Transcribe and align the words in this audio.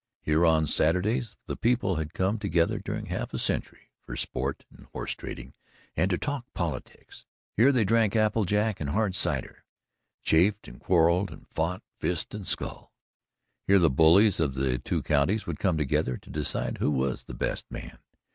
Here 0.23 0.47
on 0.47 0.65
Saturdays 0.65 1.37
the 1.45 1.55
people 1.55 1.97
had 1.97 2.15
come 2.15 2.39
together 2.39 2.79
during 2.79 3.05
half 3.05 3.35
a 3.35 3.37
century 3.37 3.91
for 4.03 4.15
sport 4.15 4.65
and 4.75 4.87
horse 4.87 5.13
trading 5.13 5.53
and 5.95 6.09
to 6.09 6.17
talk 6.17 6.47
politics. 6.55 7.27
Here 7.55 7.71
they 7.71 7.83
drank 7.83 8.15
apple 8.15 8.45
jack 8.45 8.79
and 8.79 8.89
hard 8.89 9.13
cider, 9.15 9.63
chaffed 10.23 10.67
and 10.67 10.79
quarrelled 10.79 11.29
and 11.29 11.47
fought 11.49 11.83
fist 11.99 12.33
and 12.33 12.47
skull. 12.47 12.91
Here 13.67 13.77
the 13.77 13.91
bullies 13.91 14.39
of 14.39 14.55
the 14.55 14.79
two 14.79 15.03
counties 15.03 15.45
would 15.45 15.59
come 15.59 15.77
together 15.77 16.17
to 16.17 16.31
decide 16.31 16.79
who 16.79 16.89
was 16.89 17.25
the 17.25 17.35
"best 17.35 17.69
man." 17.69 17.99